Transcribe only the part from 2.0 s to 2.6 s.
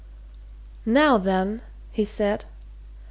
said.